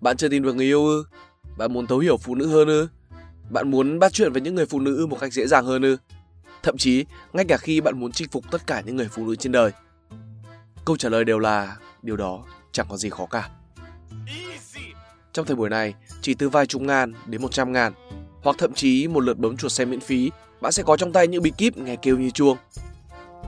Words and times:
Bạn 0.00 0.16
chưa 0.16 0.28
tìm 0.28 0.42
được 0.42 0.54
người 0.54 0.66
yêu 0.66 0.86
ư? 0.86 1.04
Bạn 1.58 1.72
muốn 1.72 1.86
thấu 1.86 1.98
hiểu 1.98 2.16
phụ 2.16 2.34
nữ 2.34 2.46
hơn 2.46 2.68
ư? 2.68 2.88
Bạn 3.50 3.70
muốn 3.70 3.98
bắt 3.98 4.12
chuyện 4.12 4.32
với 4.32 4.42
những 4.42 4.54
người 4.54 4.66
phụ 4.66 4.80
nữ 4.80 5.06
một 5.10 5.16
cách 5.20 5.32
dễ 5.32 5.46
dàng 5.46 5.66
hơn 5.66 5.82
ư? 5.82 5.96
Thậm 6.62 6.76
chí, 6.76 7.04
ngay 7.32 7.44
cả 7.48 7.56
khi 7.56 7.80
bạn 7.80 8.00
muốn 8.00 8.12
chinh 8.12 8.28
phục 8.28 8.50
tất 8.50 8.66
cả 8.66 8.80
những 8.80 8.96
người 8.96 9.08
phụ 9.08 9.26
nữ 9.26 9.36
trên 9.36 9.52
đời. 9.52 9.70
Câu 10.84 10.96
trả 10.96 11.08
lời 11.08 11.24
đều 11.24 11.38
là 11.38 11.76
điều 12.02 12.16
đó 12.16 12.44
chẳng 12.72 12.86
có 12.90 12.96
gì 12.96 13.10
khó 13.10 13.26
cả. 13.26 13.50
Trong 15.32 15.46
thời 15.46 15.56
buổi 15.56 15.70
này, 15.70 15.94
chỉ 16.22 16.34
từ 16.34 16.48
vài 16.48 16.66
chục 16.66 16.82
ngàn 16.82 17.12
đến 17.26 17.42
một 17.42 17.52
trăm 17.52 17.72
ngàn, 17.72 17.92
hoặc 18.42 18.56
thậm 18.58 18.72
chí 18.72 19.08
một 19.08 19.20
lượt 19.20 19.38
bấm 19.38 19.56
chuột 19.56 19.72
xem 19.72 19.90
miễn 19.90 20.00
phí, 20.00 20.30
bạn 20.60 20.72
sẽ 20.72 20.82
có 20.82 20.96
trong 20.96 21.12
tay 21.12 21.28
những 21.28 21.42
bí 21.42 21.52
kíp 21.58 21.76
nghe 21.76 21.96
kêu 21.96 22.18
như 22.18 22.30
chuông. 22.30 22.56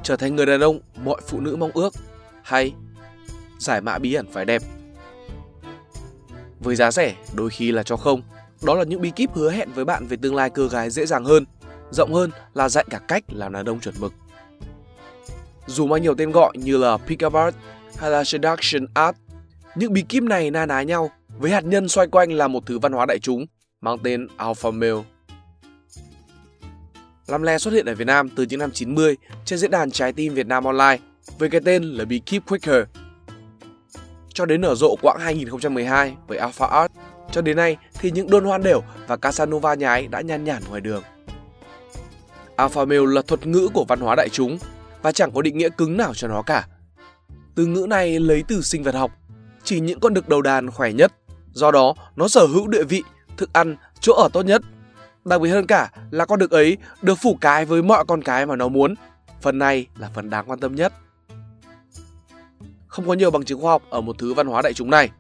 Trở 0.02 0.16
thành 0.16 0.36
người 0.36 0.46
đàn 0.46 0.60
ông 0.60 0.80
mọi 1.04 1.20
phụ 1.28 1.40
nữ 1.40 1.56
mong 1.56 1.70
ước, 1.74 1.94
hay 2.42 2.72
giải 3.58 3.80
mã 3.80 3.98
bí 3.98 4.14
ẩn 4.14 4.26
phải 4.32 4.44
đẹp 4.44 4.62
với 6.60 6.76
giá 6.76 6.90
rẻ, 6.90 7.14
đôi 7.34 7.50
khi 7.50 7.72
là 7.72 7.82
cho 7.82 7.96
không. 7.96 8.22
Đó 8.62 8.74
là 8.74 8.84
những 8.84 9.00
bí 9.00 9.10
kíp 9.10 9.34
hứa 9.34 9.50
hẹn 9.50 9.72
với 9.72 9.84
bạn 9.84 10.06
về 10.06 10.16
tương 10.16 10.34
lai 10.34 10.50
cơ 10.50 10.68
gái 10.68 10.90
dễ 10.90 11.06
dàng 11.06 11.24
hơn, 11.24 11.44
rộng 11.90 12.14
hơn 12.14 12.30
là 12.54 12.68
dạy 12.68 12.84
cả 12.90 12.98
cách 13.08 13.24
làm 13.28 13.52
đàn 13.52 13.66
ông 13.66 13.80
chuẩn 13.80 13.94
mực. 13.98 14.12
Dù 15.66 15.86
mang 15.86 16.02
nhiều 16.02 16.14
tên 16.14 16.30
gọi 16.30 16.52
như 16.54 16.76
là 16.76 16.96
Pickup 16.96 17.34
Art 17.34 17.56
hay 17.96 18.10
là 18.10 18.24
Seduction 18.24 18.86
Art, 18.94 19.16
những 19.76 19.92
bí 19.92 20.02
kíp 20.02 20.22
này 20.22 20.50
na 20.50 20.66
ná 20.66 20.82
nhau 20.82 21.10
với 21.38 21.50
hạt 21.50 21.64
nhân 21.64 21.88
xoay 21.88 22.06
quanh 22.06 22.32
là 22.32 22.48
một 22.48 22.66
thứ 22.66 22.78
văn 22.78 22.92
hóa 22.92 23.06
đại 23.06 23.18
chúng 23.18 23.46
mang 23.84 23.98
tên 23.98 24.26
Alpha 24.36 24.70
Male. 24.70 25.02
Lam 27.26 27.42
Le 27.42 27.58
xuất 27.58 27.74
hiện 27.74 27.86
ở 27.86 27.94
Việt 27.94 28.04
Nam 28.04 28.28
từ 28.28 28.46
những 28.48 28.60
năm 28.60 28.70
90 28.70 29.16
trên 29.44 29.58
diễn 29.58 29.70
đàn 29.70 29.90
Trái 29.90 30.12
tim 30.12 30.34
Việt 30.34 30.46
Nam 30.46 30.64
Online 30.64 30.98
với 31.38 31.50
cái 31.50 31.60
tên 31.64 31.82
là 31.82 32.04
Bí 32.04 32.18
kíp 32.18 32.42
Quicker 32.46 32.84
cho 34.34 34.46
đến 34.46 34.60
nở 34.60 34.74
rộ 34.74 34.96
quãng 35.02 35.18
2012 35.20 36.16
với 36.26 36.38
Alpha 36.38 36.66
Art. 36.66 36.92
Cho 37.32 37.42
đến 37.42 37.56
nay 37.56 37.76
thì 38.00 38.10
những 38.10 38.30
đôn 38.30 38.44
hoan 38.44 38.62
đều 38.62 38.82
và 39.06 39.16
Casanova 39.16 39.74
nhái 39.74 40.06
đã 40.06 40.20
nhan 40.20 40.44
nhản 40.44 40.62
ngoài 40.68 40.80
đường. 40.80 41.02
Alpha 42.56 42.84
Male 42.84 43.06
là 43.06 43.22
thuật 43.22 43.46
ngữ 43.46 43.68
của 43.74 43.84
văn 43.88 44.00
hóa 44.00 44.14
đại 44.14 44.28
chúng 44.32 44.58
và 45.02 45.12
chẳng 45.12 45.30
có 45.34 45.42
định 45.42 45.58
nghĩa 45.58 45.68
cứng 45.68 45.96
nào 45.96 46.14
cho 46.14 46.28
nó 46.28 46.42
cả. 46.42 46.66
Từ 47.54 47.66
ngữ 47.66 47.86
này 47.88 48.20
lấy 48.20 48.44
từ 48.48 48.62
sinh 48.62 48.82
vật 48.82 48.94
học, 48.94 49.10
chỉ 49.64 49.80
những 49.80 50.00
con 50.00 50.14
đực 50.14 50.28
đầu 50.28 50.42
đàn 50.42 50.70
khỏe 50.70 50.92
nhất, 50.92 51.12
do 51.52 51.70
đó 51.70 51.94
nó 52.16 52.28
sở 52.28 52.46
hữu 52.46 52.68
địa 52.68 52.84
vị, 52.84 53.02
thức 53.36 53.52
ăn, 53.52 53.76
chỗ 54.00 54.12
ở 54.12 54.28
tốt 54.32 54.42
nhất. 54.42 54.62
Đặc 55.24 55.40
biệt 55.40 55.50
hơn 55.50 55.66
cả 55.66 55.90
là 56.10 56.26
con 56.26 56.38
đực 56.38 56.50
ấy 56.50 56.76
được 57.02 57.14
phủ 57.14 57.38
cái 57.40 57.64
với 57.64 57.82
mọi 57.82 58.04
con 58.08 58.22
cái 58.22 58.46
mà 58.46 58.56
nó 58.56 58.68
muốn. 58.68 58.94
Phần 59.40 59.58
này 59.58 59.86
là 59.98 60.10
phần 60.14 60.30
đáng 60.30 60.50
quan 60.50 60.60
tâm 60.60 60.74
nhất 60.74 60.92
không 62.94 63.08
có 63.08 63.14
nhiều 63.14 63.30
bằng 63.30 63.44
chứng 63.44 63.60
khoa 63.60 63.72
học 63.72 63.82
ở 63.90 64.00
một 64.00 64.18
thứ 64.18 64.34
văn 64.34 64.46
hóa 64.46 64.62
đại 64.62 64.72
chúng 64.72 64.90
này. 64.90 65.10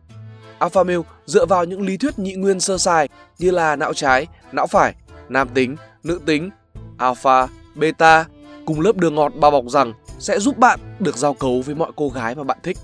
Alpha 0.58 0.82
male 0.82 0.98
dựa 1.26 1.46
vào 1.46 1.64
những 1.64 1.82
lý 1.82 1.96
thuyết 1.96 2.18
nhị 2.18 2.34
nguyên 2.34 2.60
sơ 2.60 2.78
sài 2.78 3.08
như 3.38 3.50
là 3.50 3.76
não 3.76 3.94
trái, 3.94 4.26
não 4.52 4.66
phải, 4.66 4.94
nam 5.28 5.48
tính, 5.54 5.76
nữ 6.02 6.20
tính, 6.26 6.50
alpha, 6.98 7.48
beta 7.74 8.24
cùng 8.66 8.80
lớp 8.80 8.96
đường 8.96 9.14
ngọt 9.14 9.32
bao 9.40 9.50
bọc 9.50 9.64
rằng 9.68 9.92
sẽ 10.18 10.38
giúp 10.38 10.58
bạn 10.58 10.80
được 10.98 11.16
giao 11.16 11.34
cấu 11.34 11.62
với 11.62 11.74
mọi 11.74 11.92
cô 11.96 12.08
gái 12.08 12.34
mà 12.34 12.44
bạn 12.44 12.58
thích. 12.62 12.78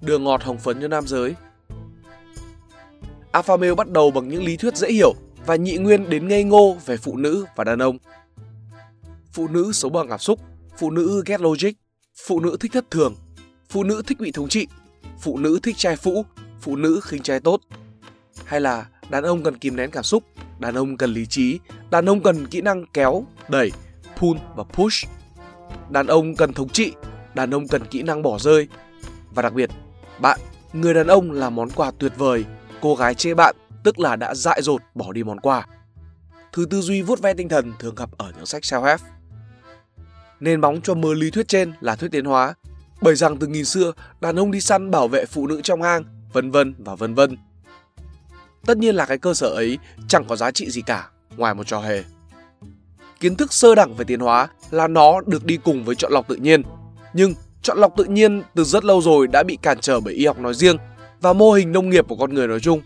Đường 0.00 0.24
ngọt 0.24 0.42
hồng 0.42 0.58
phấn 0.58 0.80
cho 0.80 0.88
nam 0.88 1.06
giới 1.06 1.34
Alpha 3.32 3.56
male 3.56 3.74
bắt 3.74 3.90
đầu 3.90 4.10
bằng 4.10 4.28
những 4.28 4.44
lý 4.44 4.56
thuyết 4.56 4.76
dễ 4.76 4.92
hiểu 4.92 5.14
và 5.46 5.56
nhị 5.56 5.76
nguyên 5.76 6.10
đến 6.10 6.28
ngây 6.28 6.44
ngô 6.44 6.76
về 6.86 6.96
phụ 6.96 7.16
nữ 7.16 7.46
và 7.56 7.64
đàn 7.64 7.78
ông. 7.78 7.98
Phụ 9.32 9.48
nữ 9.48 9.72
sống 9.72 9.92
bằng 9.92 10.08
cảm 10.08 10.18
xúc, 10.18 10.40
phụ 10.78 10.90
nữ 10.90 11.22
ghét 11.26 11.40
logic, 11.40 11.70
phụ 12.26 12.40
nữ 12.40 12.56
thích 12.60 12.72
thất 12.72 12.90
thường, 12.90 13.14
phụ 13.68 13.84
nữ 13.84 14.02
thích 14.06 14.20
bị 14.20 14.32
thống 14.32 14.48
trị, 14.48 14.66
phụ 15.20 15.38
nữ 15.38 15.58
thích 15.62 15.76
trai 15.78 15.96
phũ, 15.96 16.24
phụ 16.60 16.76
nữ 16.76 17.00
khinh 17.02 17.22
trai 17.22 17.40
tốt. 17.40 17.60
Hay 18.44 18.60
là 18.60 18.86
đàn 19.10 19.24
ông 19.24 19.42
cần 19.42 19.58
kìm 19.58 19.76
nén 19.76 19.90
cảm 19.90 20.04
xúc, 20.04 20.22
đàn 20.58 20.74
ông 20.74 20.96
cần 20.96 21.12
lý 21.12 21.26
trí, 21.26 21.58
đàn 21.90 22.06
ông 22.06 22.22
cần 22.22 22.46
kỹ 22.46 22.60
năng 22.60 22.84
kéo, 22.86 23.24
đẩy, 23.48 23.72
pull 24.16 24.38
và 24.56 24.64
push. 24.64 25.08
Đàn 25.90 26.06
ông 26.06 26.36
cần 26.36 26.52
thống 26.52 26.68
trị, 26.68 26.92
đàn 27.34 27.50
ông 27.50 27.68
cần 27.68 27.82
kỹ 27.90 28.02
năng 28.02 28.22
bỏ 28.22 28.38
rơi. 28.38 28.68
Và 29.34 29.42
đặc 29.42 29.52
biệt, 29.52 29.70
bạn, 30.20 30.40
người 30.72 30.94
đàn 30.94 31.06
ông 31.06 31.30
là 31.30 31.50
món 31.50 31.70
quà 31.70 31.90
tuyệt 31.98 32.12
vời, 32.16 32.44
cô 32.82 32.94
gái 32.94 33.14
chê 33.14 33.34
bạn 33.34 33.56
tức 33.84 33.98
là 33.98 34.16
đã 34.16 34.34
dại 34.34 34.62
dột 34.62 34.82
bỏ 34.94 35.12
đi 35.12 35.24
món 35.24 35.40
quà. 35.40 35.66
Thứ 36.52 36.66
tư 36.70 36.80
duy 36.80 37.02
vuốt 37.02 37.20
ve 37.20 37.34
tinh 37.34 37.48
thần 37.48 37.72
thường 37.78 37.94
gặp 37.94 38.10
ở 38.18 38.32
những 38.36 38.46
sách 38.46 38.62
self-help 38.62 38.98
nền 40.42 40.60
bóng 40.60 40.80
cho 40.80 40.94
mớ 40.94 41.14
lý 41.14 41.30
thuyết 41.30 41.48
trên 41.48 41.72
là 41.80 41.96
thuyết 41.96 42.10
tiến 42.10 42.24
hóa, 42.24 42.54
bởi 43.00 43.14
rằng 43.14 43.38
từ 43.38 43.46
nghìn 43.46 43.64
xưa 43.64 43.92
đàn 44.20 44.36
ông 44.36 44.50
đi 44.50 44.60
săn 44.60 44.90
bảo 44.90 45.08
vệ 45.08 45.24
phụ 45.24 45.46
nữ 45.46 45.60
trong 45.64 45.82
hang, 45.82 46.04
vân 46.32 46.50
vân 46.50 46.74
và 46.78 46.94
vân 46.94 47.14
vân. 47.14 47.36
Tất 48.66 48.78
nhiên 48.78 48.94
là 48.94 49.06
cái 49.06 49.18
cơ 49.18 49.34
sở 49.34 49.46
ấy 49.46 49.78
chẳng 50.08 50.24
có 50.24 50.36
giá 50.36 50.50
trị 50.50 50.70
gì 50.70 50.82
cả 50.82 51.08
ngoài 51.36 51.54
một 51.54 51.66
trò 51.66 51.80
hề. 51.80 52.04
Kiến 53.20 53.36
thức 53.36 53.52
sơ 53.52 53.74
đẳng 53.74 53.94
về 53.94 54.04
tiến 54.04 54.20
hóa 54.20 54.48
là 54.70 54.88
nó 54.88 55.20
được 55.26 55.44
đi 55.44 55.56
cùng 55.56 55.84
với 55.84 55.94
chọn 55.94 56.12
lọc 56.12 56.28
tự 56.28 56.36
nhiên, 56.36 56.62
nhưng 57.14 57.34
chọn 57.62 57.78
lọc 57.78 57.96
tự 57.96 58.04
nhiên 58.04 58.42
từ 58.54 58.64
rất 58.64 58.84
lâu 58.84 59.02
rồi 59.02 59.26
đã 59.26 59.42
bị 59.42 59.58
cản 59.62 59.78
trở 59.80 60.00
bởi 60.00 60.14
y 60.14 60.26
học 60.26 60.38
nói 60.38 60.54
riêng 60.54 60.76
và 61.22 61.32
mô 61.32 61.52
hình 61.52 61.72
nông 61.72 61.90
nghiệp 61.90 62.04
của 62.08 62.16
con 62.16 62.34
người 62.34 62.48
nói 62.48 62.60
chung. 62.60 62.80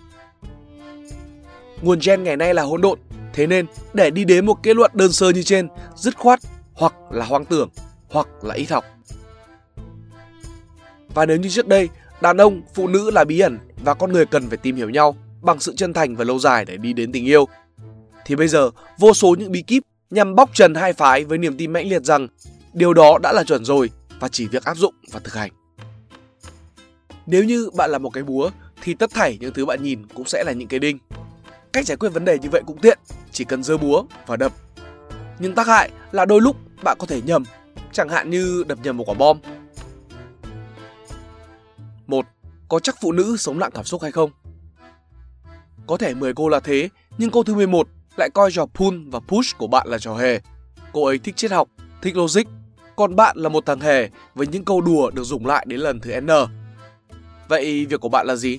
Nguồn 1.83 1.99
gen 2.03 2.23
ngày 2.23 2.37
nay 2.37 2.55
là 2.55 2.63
hỗn 2.63 2.81
độn, 2.81 2.99
thế 3.33 3.47
nên 3.47 3.67
để 3.95 4.11
đi 4.11 4.25
đến 4.25 4.47
một 4.47 4.63
kết 4.63 4.77
luận 4.77 4.91
đơn 4.95 5.13
sơ 5.13 5.31
như 5.31 5.43
trên, 5.43 5.69
dứt 5.97 6.17
khoát 6.17 6.41
hoặc 6.73 6.95
là 7.11 7.25
hoang 7.25 7.45
tưởng 7.45 7.69
hoặc 8.11 8.29
là 8.43 8.55
ít 8.55 8.71
học. 8.71 8.85
Và 11.15 11.27
nếu 11.27 11.37
như 11.37 11.49
trước 11.49 11.69
đây, 11.69 11.89
đàn 12.21 12.37
ông, 12.37 12.63
phụ 12.75 12.89
nữ 12.89 13.11
là 13.11 13.25
bí 13.25 13.41
ẩn 13.41 13.59
và 13.85 13.95
con 13.95 14.13
người 14.13 14.27
cần 14.27 14.49
phải 14.49 14.57
tìm 14.57 14.77
hiểu 14.77 14.91
nhau 14.91 15.17
bằng 15.43 15.61
sự 15.61 15.75
chân 15.77 15.93
thành 15.93 16.17
và 16.17 16.25
lâu 16.25 16.39
dài 16.39 16.65
để 16.65 16.77
đi 16.77 16.93
đến 16.93 17.13
tình 17.13 17.25
yêu, 17.25 17.49
thì 18.25 18.37
bây 18.37 18.49
giờ 18.49 18.71
vô 18.99 19.15
số 19.15 19.37
những 19.39 19.53
bí 19.53 19.63
kíp 19.63 19.83
nhằm 20.11 20.35
bóc 20.35 20.51
trần 20.55 20.75
hai 20.75 20.93
phái 20.93 21.25
với 21.25 21.39
niềm 21.39 21.57
tin 21.57 21.73
mãnh 21.73 21.89
liệt 21.89 22.05
rằng 22.05 22.29
điều 22.73 22.95
đó 22.95 23.19
đã 23.23 23.33
là 23.33 23.45
chuẩn 23.45 23.65
rồi 23.65 23.91
và 24.21 24.29
chỉ 24.29 24.49
việc 24.49 24.65
áp 24.65 24.77
dụng 24.77 24.95
và 25.13 25.21
thực 25.25 25.35
hành. 25.35 25.51
Nếu 27.27 27.45
như 27.45 27.71
bạn 27.77 27.91
là 27.91 27.99
một 27.99 28.11
cái 28.11 28.25
búa 28.25 28.51
thì 28.83 28.95
tất 28.95 29.11
thảy 29.11 29.39
những 29.41 29.55
thứ 29.55 29.67
bạn 29.67 29.83
nhìn 29.83 30.07
cũng 30.15 30.27
sẽ 30.27 30.45
là 30.45 30.53
những 30.53 30.69
cái 30.69 30.81
đinh. 30.81 30.99
Cách 31.73 31.87
giải 31.87 31.97
quyết 31.97 32.09
vấn 32.09 32.25
đề 32.25 32.39
như 32.39 32.49
vậy 32.53 32.63
cũng 32.67 32.79
tiện, 32.79 32.99
chỉ 33.33 33.45
cần 33.45 33.63
giơ 33.63 33.79
búa 33.79 34.05
và 34.27 34.37
đập. 34.37 34.53
Nhưng 35.39 35.55
tác 35.55 35.67
hại 35.67 35.91
là 36.13 36.25
đôi 36.25 36.41
lúc 36.41 36.57
bạn 36.85 36.97
có 37.01 37.07
thể 37.07 37.21
nhầm, 37.23 37.45
chẳng 37.93 38.09
hạn 38.09 38.31
như 38.31 38.65
đập 38.69 38.79
nhầm 38.83 38.97
một 38.97 39.05
quả 39.07 39.15
bom. 39.15 39.39
Một, 42.07 42.27
có 42.69 42.79
chắc 42.79 42.97
phụ 43.01 43.13
nữ 43.13 43.37
sống 43.37 43.59
nặng 43.59 43.71
cảm 43.75 43.85
xúc 43.85 44.03
hay 44.03 44.13
không? 44.13 44.31
Có 45.87 45.97
thể 45.97 46.15
10 46.15 46.35
cô 46.35 46.49
là 46.49 46.61
thế, 46.61 46.89
nhưng 47.19 47.31
cô 47.31 47.43
thứ 47.43 47.55
11 47.55 47.89
lại 48.17 48.31
coi 48.35 48.51
trò 48.53 48.67
pull 48.67 48.99
và 49.11 49.21
push 49.21 49.59
của 49.59 49.67
bạn 49.67 49.87
là 49.89 49.99
trò 49.99 50.15
hề. 50.15 50.41
Cô 50.93 51.07
ấy 51.07 51.19
thích 51.19 51.37
triết 51.37 51.51
học, 51.51 51.69
thích 52.03 52.17
logic, 52.17 52.43
còn 52.97 53.17
bạn 53.17 53.37
là 53.37 53.49
một 53.49 53.67
thằng 53.67 53.81
hề 53.81 54.11
với 54.35 54.47
những 54.47 54.65
câu 54.65 54.81
đùa 54.81 55.11
được 55.11 55.25
dùng 55.25 55.47
lại 55.47 55.67
đến 55.69 55.81
lần 55.81 56.01
thứ 56.01 56.21
N. 56.21 56.31
Vậy 57.49 57.87
việc 57.87 58.01
của 58.01 58.09
bạn 58.09 58.27
là 58.27 58.37
gì? 58.37 58.59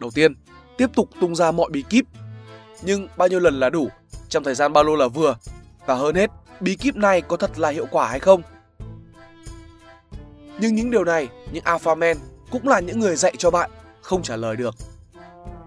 Đầu 0.00 0.10
tiên, 0.10 0.34
tiếp 0.78 0.90
tục 0.94 1.08
tung 1.20 1.34
ra 1.34 1.50
mọi 1.50 1.70
bí 1.70 1.84
kíp. 1.90 2.04
Nhưng 2.82 3.08
bao 3.16 3.28
nhiêu 3.28 3.40
lần 3.40 3.60
là 3.60 3.70
đủ, 3.70 3.88
trong 4.28 4.44
thời 4.44 4.54
gian 4.54 4.72
bao 4.72 4.84
lâu 4.84 4.96
là 4.96 5.08
vừa? 5.08 5.36
Và 5.86 5.94
hơn 5.94 6.14
hết, 6.14 6.30
bí 6.60 6.76
kíp 6.76 6.96
này 6.96 7.20
có 7.20 7.36
thật 7.36 7.58
là 7.58 7.68
hiệu 7.68 7.86
quả 7.90 8.08
hay 8.08 8.18
không. 8.18 8.42
Nhưng 10.60 10.74
những 10.74 10.90
điều 10.90 11.04
này, 11.04 11.28
những 11.52 11.64
alpha 11.64 11.94
men 11.94 12.18
cũng 12.50 12.68
là 12.68 12.80
những 12.80 13.00
người 13.00 13.16
dạy 13.16 13.32
cho 13.38 13.50
bạn 13.50 13.70
không 14.02 14.22
trả 14.22 14.36
lời 14.36 14.56
được. 14.56 14.74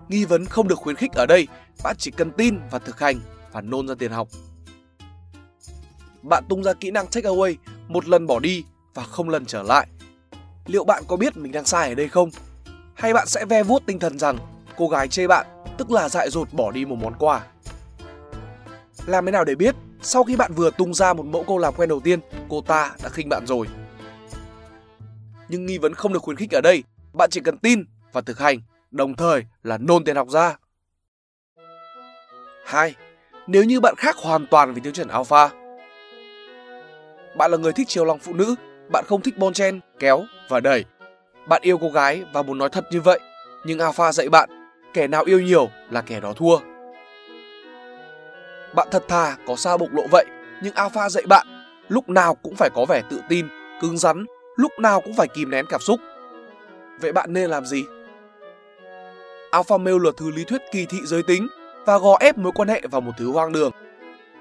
Nghi 0.07 0.25
vấn 0.25 0.45
không 0.45 0.67
được 0.67 0.79
khuyến 0.79 0.95
khích 0.95 1.11
ở 1.11 1.25
đây, 1.25 1.47
bạn 1.83 1.95
chỉ 1.99 2.11
cần 2.11 2.31
tin 2.31 2.59
và 2.71 2.79
thực 2.79 2.99
hành 2.99 3.19
và 3.51 3.61
nôn 3.61 3.87
ra 3.87 3.95
tiền 3.99 4.11
học. 4.11 4.27
Bạn 6.21 6.43
tung 6.49 6.63
ra 6.63 6.73
kỹ 6.73 6.91
năng 6.91 7.07
take 7.07 7.29
away 7.29 7.55
một 7.87 8.07
lần 8.07 8.27
bỏ 8.27 8.39
đi 8.39 8.63
và 8.93 9.03
không 9.03 9.29
lần 9.29 9.45
trở 9.45 9.63
lại. 9.63 9.87
Liệu 10.65 10.83
bạn 10.83 11.03
có 11.07 11.17
biết 11.17 11.37
mình 11.37 11.51
đang 11.51 11.65
sai 11.65 11.89
ở 11.89 11.95
đây 11.95 12.07
không? 12.07 12.29
Hay 12.93 13.13
bạn 13.13 13.27
sẽ 13.27 13.45
ve 13.45 13.63
vuốt 13.63 13.83
tinh 13.85 13.99
thần 13.99 14.19
rằng 14.19 14.37
cô 14.77 14.87
gái 14.87 15.07
chê 15.07 15.27
bạn 15.27 15.45
tức 15.77 15.91
là 15.91 16.09
dại 16.09 16.29
dột 16.29 16.53
bỏ 16.53 16.71
đi 16.71 16.85
một 16.85 16.95
món 17.01 17.13
quà? 17.19 17.41
Làm 19.05 19.25
thế 19.25 19.31
nào 19.31 19.43
để 19.43 19.55
biết 19.55 19.75
sau 20.01 20.23
khi 20.23 20.35
bạn 20.35 20.53
vừa 20.53 20.71
tung 20.71 20.93
ra 20.93 21.13
một 21.13 21.25
mẫu 21.25 21.43
câu 21.47 21.57
làm 21.57 21.73
quen 21.77 21.89
đầu 21.89 21.99
tiên, 21.99 22.19
cô 22.49 22.61
ta 22.61 22.95
đã 23.03 23.09
khinh 23.09 23.29
bạn 23.29 23.45
rồi. 23.47 23.67
Nhưng 25.49 25.65
nghi 25.65 25.77
vấn 25.77 25.93
không 25.93 26.13
được 26.13 26.23
khuyến 26.23 26.37
khích 26.37 26.51
ở 26.51 26.61
đây, 26.61 26.83
bạn 27.13 27.29
chỉ 27.29 27.41
cần 27.41 27.57
tin 27.57 27.83
và 28.11 28.21
thực 28.21 28.39
hành, 28.39 28.61
đồng 28.91 29.15
thời 29.15 29.45
là 29.63 29.77
nôn 29.77 30.03
tiền 30.03 30.15
học 30.15 30.29
ra. 30.29 30.57
2. 32.65 32.95
Nếu 33.47 33.63
như 33.63 33.79
bạn 33.79 33.95
khác 33.97 34.15
hoàn 34.15 34.47
toàn 34.51 34.73
với 34.73 34.81
tiêu 34.81 34.93
chuẩn 34.93 35.07
alpha. 35.07 35.49
Bạn 37.37 37.51
là 37.51 37.57
người 37.57 37.73
thích 37.73 37.87
chiều 37.89 38.05
lòng 38.05 38.19
phụ 38.19 38.33
nữ, 38.33 38.55
bạn 38.91 39.05
không 39.07 39.21
thích 39.21 39.37
bon 39.37 39.53
chen, 39.53 39.79
kéo 39.99 40.23
và 40.49 40.59
đẩy. 40.59 40.85
Bạn 41.47 41.61
yêu 41.61 41.77
cô 41.77 41.89
gái 41.89 42.23
và 42.33 42.41
muốn 42.41 42.57
nói 42.57 42.69
thật 42.69 42.85
như 42.91 43.01
vậy, 43.01 43.19
nhưng 43.65 43.79
alpha 43.79 44.11
dạy 44.11 44.29
bạn, 44.29 44.49
kẻ 44.93 45.07
nào 45.07 45.23
yêu 45.23 45.39
nhiều 45.39 45.69
là 45.89 46.01
kẻ 46.01 46.19
đó 46.19 46.33
thua. 46.33 46.57
Bạn 48.75 48.87
thật 48.91 49.03
thà 49.07 49.37
có 49.47 49.55
sao 49.55 49.77
bộc 49.77 49.93
lộ 49.93 50.03
vậy, 50.11 50.25
nhưng 50.63 50.73
alpha 50.73 51.09
dạy 51.09 51.23
bạn 51.27 51.47
lúc 51.87 52.09
nào 52.09 52.35
cũng 52.35 52.55
phải 52.55 52.69
có 52.75 52.85
vẻ 52.89 53.01
tự 53.09 53.21
tin, 53.29 53.47
cứng 53.81 53.97
rắn, 53.97 54.25
lúc 54.55 54.71
nào 54.79 55.01
cũng 55.01 55.13
phải 55.13 55.27
kìm 55.27 55.51
nén 55.51 55.65
cảm 55.69 55.81
xúc. 55.81 55.99
Vậy 56.99 57.11
bạn 57.11 57.33
nên 57.33 57.49
làm 57.49 57.65
gì? 57.65 57.83
Alpha 59.51 59.77
male 59.77 59.97
là 60.03 60.11
thứ 60.17 60.31
lý 60.31 60.43
thuyết 60.43 60.61
kỳ 60.71 60.85
thị 60.85 60.97
giới 61.03 61.23
tính 61.23 61.47
và 61.85 61.97
gò 61.97 62.17
ép 62.19 62.37
mối 62.37 62.51
quan 62.55 62.67
hệ 62.67 62.81
vào 62.91 63.01
một 63.01 63.11
thứ 63.17 63.31
hoang 63.31 63.51
đường. 63.51 63.71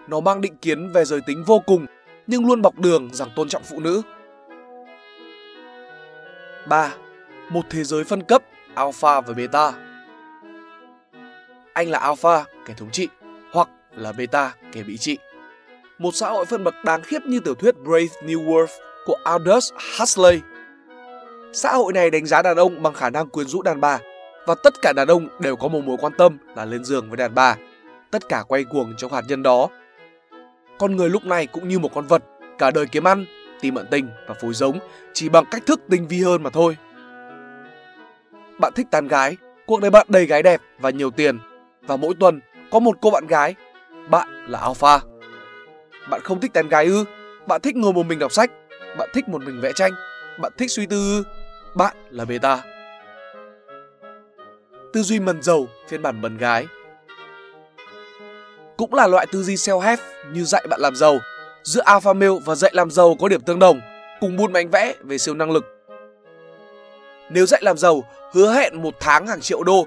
Nó 0.09 0.21
mang 0.21 0.41
định 0.41 0.57
kiến 0.57 0.93
về 0.93 1.05
giới 1.05 1.21
tính 1.27 1.45
vô 1.47 1.63
cùng 1.67 1.87
nhưng 2.27 2.47
luôn 2.47 2.63
bọc 2.63 2.79
đường 2.79 3.09
rằng 3.13 3.29
tôn 3.37 3.49
trọng 3.49 3.63
phụ 3.63 3.81
nữ. 3.81 4.03
3. 6.69 6.95
Một 7.49 7.63
thế 7.71 7.85
giới 7.85 8.05
phân 8.05 8.23
cấp 8.23 8.43
Alpha 8.75 9.21
và 9.21 9.35
Beta 9.35 9.73
Anh 11.73 11.91
là 11.91 11.99
Alpha, 11.99 12.45
kẻ 12.67 12.75
thống 12.77 12.91
trị, 12.91 13.09
hoặc 13.53 13.69
là 13.97 14.13
Beta, 14.13 14.55
kẻ 14.73 14.83
bị 14.83 14.97
trị. 14.97 15.19
Một 15.99 16.15
xã 16.15 16.31
hội 16.31 16.45
phân 16.45 16.65
bậc 16.65 16.75
đáng 16.85 17.03
khiếp 17.03 17.23
như 17.27 17.41
tiểu 17.41 17.55
thuyết 17.55 17.75
Brave 17.85 18.07
New 18.23 18.47
World 18.47 18.67
của 19.07 19.17
Aldous 19.25 19.73
Huxley. 19.99 20.41
Xã 21.53 21.73
hội 21.73 21.93
này 21.93 22.11
đánh 22.11 22.27
giá 22.27 22.43
đàn 22.43 22.57
ông 22.57 22.83
bằng 22.83 22.95
khả 22.95 23.11
năng 23.11 23.29
quyến 23.29 23.47
rũ 23.47 23.63
đàn 23.63 23.81
bà 23.81 23.99
và 24.47 24.55
tất 24.55 24.75
cả 24.83 24.93
đàn 24.93 25.09
ông 25.09 25.29
đều 25.41 25.57
có 25.57 25.69
một 25.69 25.81
mối 25.85 25.97
quan 26.01 26.13
tâm 26.19 26.39
là 26.57 26.65
lên 26.65 26.85
giường 26.85 27.09
với 27.09 27.17
đàn 27.17 27.35
bà. 27.35 27.57
Tất 28.11 28.29
cả 28.29 28.45
quay 28.49 28.65
cuồng 28.65 28.95
trong 28.99 29.13
hạt 29.13 29.23
nhân 29.29 29.43
đó. 29.43 29.69
Con 30.79 30.97
người 30.97 31.11
lúc 31.11 31.25
này 31.25 31.47
cũng 31.47 31.69
như 31.69 31.79
một 31.79 31.91
con 31.95 32.07
vật, 32.07 32.23
cả 32.59 32.71
đời 32.71 32.87
kiếm 32.87 33.05
ăn, 33.05 33.27
tim 33.65 33.75
ẩn 33.75 33.87
tình 33.91 34.09
và 34.27 34.35
phối 34.35 34.55
giống 34.55 34.79
chỉ 35.13 35.29
bằng 35.29 35.45
cách 35.51 35.63
thức 35.67 35.81
tinh 35.91 36.09
vi 36.09 36.23
hơn 36.23 36.43
mà 36.43 36.51
thôi. 36.51 36.77
Bạn 38.59 38.73
thích 38.77 38.87
tán 38.91 39.09
gái, 39.09 39.37
cuộc 39.67 39.81
đời 39.81 39.91
bạn 39.91 40.07
đầy 40.11 40.27
gái 40.27 40.43
đẹp 40.43 40.61
và 40.79 40.91
nhiều 40.91 41.11
tiền 41.11 41.39
và 41.83 41.97
mỗi 41.97 42.15
tuần 42.21 42.41
có 42.71 42.79
một 42.79 42.99
cô 43.01 43.11
bạn 43.11 43.27
gái. 43.27 43.55
Bạn 44.11 44.47
là 44.47 44.59
alpha. 44.59 45.01
Bạn 46.11 46.21
không 46.25 46.41
thích 46.41 46.53
tán 46.53 46.69
gái 46.69 46.87
ư? 46.87 47.05
Bạn 47.47 47.61
thích 47.61 47.77
ngồi 47.77 47.93
một 47.93 48.07
mình 48.07 48.19
đọc 48.19 48.33
sách? 48.33 48.51
Bạn 48.99 49.09
thích 49.15 49.29
một 49.29 49.43
mình 49.45 49.61
vẽ 49.61 49.73
tranh? 49.75 49.93
Bạn 50.41 50.53
thích 50.59 50.71
suy 50.71 50.87
tư 50.87 50.97
ư? 50.97 51.25
Bạn 51.75 51.97
là 52.11 52.25
beta. 52.25 52.63
Tư 54.93 55.03
duy 55.03 55.21
mần 55.21 55.43
dầu 55.43 55.69
phiên 55.89 56.03
bản 56.03 56.21
mần 56.21 56.39
gái 56.39 56.67
cũng 58.77 58.95
là 58.95 59.07
loại 59.07 59.27
tư 59.33 59.43
duy 59.43 59.55
self-help 59.55 59.97
như 60.33 60.45
dạy 60.45 60.67
bạn 60.71 60.81
làm 60.81 60.97
giàu. 60.97 61.19
Giữa 61.65 61.83
alpha 61.85 62.13
male 62.13 62.33
và 62.45 62.55
dạy 62.55 62.71
làm 62.75 62.91
giàu 62.91 63.17
có 63.21 63.29
điểm 63.29 63.41
tương 63.41 63.59
đồng, 63.59 63.81
cùng 64.21 64.37
buôn 64.37 64.53
bánh 64.53 64.71
vẽ 64.71 64.95
về 65.01 65.19
siêu 65.19 65.35
năng 65.35 65.51
lực. 65.51 65.65
Nếu 67.31 67.47
dạy 67.47 67.61
làm 67.65 67.79
giàu 67.79 68.05
hứa 68.33 68.53
hẹn 68.53 68.83
một 68.83 68.95
tháng 69.01 69.27
hàng 69.27 69.41
triệu 69.41 69.63
đô, 69.63 69.87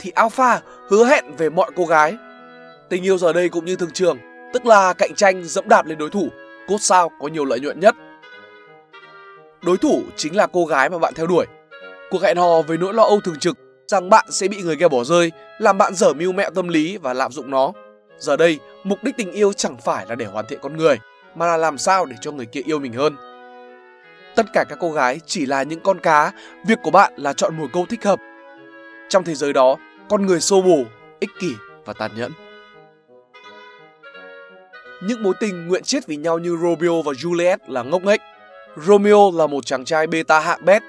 thì 0.00 0.10
alpha 0.10 0.60
hứa 0.88 1.04
hẹn 1.04 1.24
về 1.38 1.50
mọi 1.50 1.70
cô 1.76 1.84
gái. 1.84 2.16
Tình 2.88 3.06
yêu 3.06 3.18
giờ 3.18 3.32
đây 3.32 3.48
cũng 3.48 3.64
như 3.64 3.76
thương 3.76 3.90
trường, 3.90 4.18
tức 4.52 4.66
là 4.66 4.92
cạnh 4.92 5.14
tranh 5.14 5.44
dẫm 5.44 5.68
đạp 5.68 5.86
lên 5.86 5.98
đối 5.98 6.10
thủ, 6.10 6.28
cốt 6.68 6.78
sao 6.80 7.10
có 7.20 7.28
nhiều 7.28 7.44
lợi 7.44 7.60
nhuận 7.60 7.80
nhất. 7.80 7.94
Đối 9.62 9.76
thủ 9.76 10.02
chính 10.16 10.36
là 10.36 10.46
cô 10.46 10.64
gái 10.64 10.90
mà 10.90 10.98
bạn 10.98 11.14
theo 11.14 11.26
đuổi. 11.26 11.46
Cuộc 12.10 12.22
hẹn 12.22 12.36
hò 12.36 12.62
với 12.62 12.78
nỗi 12.78 12.94
lo 12.94 13.02
âu 13.02 13.20
thường 13.20 13.38
trực 13.38 13.56
rằng 13.88 14.10
bạn 14.10 14.26
sẽ 14.30 14.48
bị 14.48 14.62
người 14.62 14.76
kia 14.76 14.88
bỏ 14.88 15.04
rơi, 15.04 15.32
làm 15.58 15.78
bạn 15.78 15.94
dở 15.94 16.12
mưu 16.12 16.32
mẹo 16.32 16.50
tâm 16.50 16.68
lý 16.68 16.96
và 16.96 17.12
lạm 17.12 17.32
dụng 17.32 17.50
nó. 17.50 17.72
Giờ 18.18 18.36
đây, 18.36 18.58
mục 18.86 19.04
đích 19.04 19.16
tình 19.16 19.32
yêu 19.32 19.52
chẳng 19.52 19.76
phải 19.76 20.06
là 20.08 20.14
để 20.14 20.26
hoàn 20.26 20.46
thiện 20.46 20.58
con 20.62 20.76
người, 20.76 20.98
mà 21.34 21.46
là 21.46 21.56
làm 21.56 21.78
sao 21.78 22.06
để 22.06 22.16
cho 22.20 22.32
người 22.32 22.46
kia 22.46 22.60
yêu 22.64 22.78
mình 22.78 22.92
hơn. 22.92 23.16
Tất 24.36 24.46
cả 24.52 24.64
các 24.68 24.78
cô 24.80 24.92
gái 24.92 25.20
chỉ 25.26 25.46
là 25.46 25.62
những 25.62 25.80
con 25.80 26.00
cá, 26.00 26.32
việc 26.66 26.78
của 26.82 26.90
bạn 26.90 27.12
là 27.16 27.32
chọn 27.32 27.56
mồi 27.56 27.68
câu 27.72 27.86
thích 27.86 28.04
hợp. 28.04 28.18
Trong 29.08 29.24
thế 29.24 29.34
giới 29.34 29.52
đó, 29.52 29.76
con 30.08 30.26
người 30.26 30.40
xô 30.40 30.62
bồ, 30.62 30.84
ích 31.20 31.30
kỷ 31.40 31.52
và 31.84 31.92
tàn 31.92 32.10
nhẫn. 32.16 32.32
Những 35.02 35.22
mối 35.22 35.34
tình 35.40 35.68
nguyện 35.68 35.82
chết 35.82 36.06
vì 36.06 36.16
nhau 36.16 36.38
như 36.38 36.56
Romeo 36.62 37.02
và 37.02 37.12
Juliet 37.12 37.58
là 37.66 37.82
ngốc 37.82 38.02
nghếch. 38.02 38.20
Romeo 38.76 39.32
là 39.34 39.46
một 39.46 39.66
chàng 39.66 39.84
trai 39.84 40.06
beta 40.06 40.40
hạng 40.40 40.64
bét. 40.64 40.82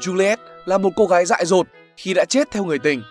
Juliet 0.00 0.36
là 0.66 0.78
một 0.78 0.90
cô 0.96 1.06
gái 1.06 1.24
dại 1.24 1.46
dột 1.46 1.66
khi 1.96 2.14
đã 2.14 2.24
chết 2.24 2.50
theo 2.50 2.64
người 2.64 2.78
tình. 2.78 3.02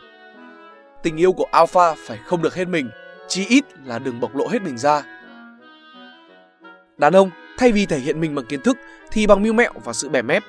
Tình 1.04 1.18
yêu 1.18 1.34
của 1.34 1.46
Alpha 1.52 1.94
phải 2.08 2.20
không 2.26 2.42
được 2.42 2.56
hết 2.56 2.68
mình, 2.68 2.90
chí 3.28 3.46
ít 3.46 3.66
là 3.86 4.00
đừng 4.00 4.20
bộc 4.20 4.36
lộ 4.36 4.48
hết 4.48 4.62
mình 4.62 4.78
ra. 4.78 5.04
Đàn 6.98 7.16
ông 7.16 7.30
thay 7.58 7.72
vì 7.72 7.86
thể 7.86 8.00
hiện 8.00 8.22
mình 8.22 8.36
bằng 8.36 8.46
kiến 8.46 8.62
thức 8.62 8.78
thì 9.12 9.28
bằng 9.28 9.44
mưu 9.44 9.54
mẹo 9.54 9.72
và 9.84 9.94
sự 9.94 10.10
bẻ 10.10 10.22
mép. 10.22 10.44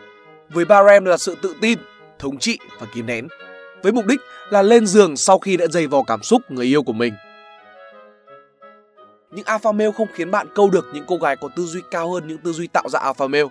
Với 0.48 0.64
Barem 0.64 1.04
là 1.04 1.16
sự 1.16 1.36
tự 1.42 1.54
tin, 1.60 1.78
thống 2.18 2.38
trị 2.38 2.58
và 2.80 2.86
kìm 2.94 3.06
nén. 3.06 3.28
Với 3.82 3.92
mục 3.92 4.06
đích 4.06 4.20
là 4.50 4.62
lên 4.62 4.86
giường 4.86 5.16
sau 5.16 5.38
khi 5.38 5.56
đã 5.56 5.66
dày 5.66 5.86
vò 5.86 6.02
cảm 6.02 6.22
xúc 6.22 6.42
người 6.48 6.66
yêu 6.66 6.82
của 6.82 6.92
mình. 6.92 7.14
Những 9.30 9.44
alpha 9.44 9.72
male 9.72 9.92
không 9.92 10.08
khiến 10.14 10.30
bạn 10.30 10.46
câu 10.54 10.70
được 10.70 10.86
những 10.94 11.04
cô 11.08 11.16
gái 11.16 11.36
có 11.36 11.48
tư 11.56 11.64
duy 11.64 11.80
cao 11.90 12.12
hơn 12.12 12.28
những 12.28 12.38
tư 12.38 12.52
duy 12.52 12.66
tạo 12.66 12.88
ra 12.88 13.00
alpha 13.00 13.26
male. 13.26 13.48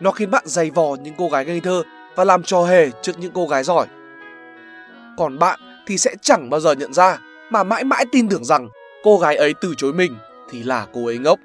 Nó 0.00 0.10
khiến 0.10 0.30
bạn 0.30 0.44
dày 0.46 0.70
vò 0.70 0.96
những 1.02 1.14
cô 1.18 1.28
gái 1.28 1.44
ngây 1.44 1.60
thơ 1.60 1.82
và 2.14 2.24
làm 2.24 2.42
trò 2.42 2.62
hề 2.62 2.90
trước 3.02 3.18
những 3.18 3.32
cô 3.34 3.46
gái 3.46 3.64
giỏi. 3.64 3.86
Còn 5.18 5.38
bạn 5.38 5.60
thì 5.86 5.98
sẽ 5.98 6.14
chẳng 6.22 6.50
bao 6.50 6.60
giờ 6.60 6.72
nhận 6.72 6.92
ra 6.92 7.18
mà 7.50 7.62
mãi 7.62 7.84
mãi 7.84 8.04
tin 8.12 8.28
tưởng 8.28 8.44
rằng 8.44 8.68
cô 9.02 9.18
gái 9.18 9.36
ấy 9.36 9.54
từ 9.60 9.74
chối 9.76 9.92
mình 9.92 10.16
thì 10.50 10.62
là 10.62 10.86
cô 10.92 11.06
ấy 11.06 11.18
ngốc. 11.18 11.38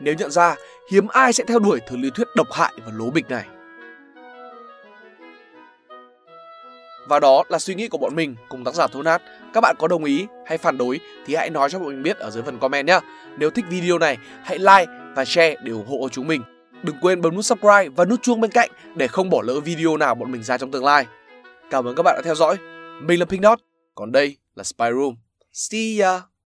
Nếu 0.00 0.14
nhận 0.14 0.30
ra, 0.30 0.56
hiếm 0.90 1.08
ai 1.08 1.32
sẽ 1.32 1.44
theo 1.44 1.58
đuổi 1.58 1.80
thứ 1.88 1.96
lý 1.96 2.10
thuyết 2.10 2.28
độc 2.36 2.52
hại 2.52 2.72
và 2.86 2.92
lố 2.94 3.10
bịch 3.10 3.30
này. 3.30 3.44
Và 7.08 7.20
đó 7.20 7.42
là 7.48 7.58
suy 7.58 7.74
nghĩ 7.74 7.88
của 7.88 7.98
bọn 7.98 8.16
mình 8.16 8.36
cùng 8.48 8.64
tác 8.64 8.74
giả 8.74 8.86
Thôn 8.86 9.04
nát. 9.04 9.22
Các 9.54 9.60
bạn 9.60 9.76
có 9.78 9.88
đồng 9.88 10.04
ý 10.04 10.26
hay 10.46 10.58
phản 10.58 10.78
đối 10.78 11.00
thì 11.26 11.34
hãy 11.34 11.50
nói 11.50 11.70
cho 11.70 11.78
bọn 11.78 11.88
mình 11.88 12.02
biết 12.02 12.18
ở 12.18 12.30
dưới 12.30 12.42
phần 12.42 12.58
comment 12.58 12.86
nhé. 12.86 13.00
Nếu 13.38 13.50
thích 13.50 13.64
video 13.68 13.98
này, 13.98 14.18
hãy 14.44 14.58
like 14.58 14.86
và 15.16 15.24
share 15.24 15.56
để 15.62 15.72
ủng 15.72 15.86
hộ 15.86 16.08
chúng 16.08 16.28
mình. 16.28 16.42
Đừng 16.82 16.96
quên 17.00 17.22
bấm 17.22 17.34
nút 17.34 17.44
subscribe 17.44 17.88
và 17.88 18.04
nút 18.04 18.22
chuông 18.22 18.40
bên 18.40 18.50
cạnh 18.50 18.70
để 18.94 19.06
không 19.06 19.30
bỏ 19.30 19.42
lỡ 19.42 19.60
video 19.60 19.96
nào 19.96 20.14
bọn 20.14 20.32
mình 20.32 20.42
ra 20.42 20.58
trong 20.58 20.70
tương 20.70 20.84
lai. 20.84 21.06
Cảm 21.70 21.84
ơn 21.84 21.94
các 21.94 22.02
bạn 22.02 22.14
đã 22.16 22.22
theo 22.24 22.34
dõi. 22.34 22.56
Mình 23.02 23.20
là 23.20 23.26
Pink 23.26 23.42
Dot, 23.42 23.58
còn 23.96 24.12
đây 24.12 24.36
là 24.54 24.64
Spy 24.64 24.86
Room. 24.92 25.16
See 25.52 26.00
ya! 26.00 26.22